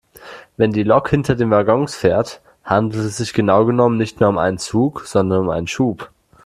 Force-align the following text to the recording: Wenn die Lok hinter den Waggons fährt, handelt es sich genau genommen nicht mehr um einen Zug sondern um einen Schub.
Wenn 0.57 0.73
die 0.73 0.81
Lok 0.81 1.09
hinter 1.09 1.35
den 1.35 1.51
Waggons 1.51 1.93
fährt, 1.95 2.41
handelt 2.63 3.05
es 3.05 3.17
sich 3.17 3.33
genau 3.33 3.65
genommen 3.65 3.97
nicht 3.97 4.19
mehr 4.19 4.29
um 4.29 4.39
einen 4.39 4.57
Zug 4.57 5.01
sondern 5.05 5.41
um 5.41 5.49
einen 5.51 5.67
Schub. 5.67 6.09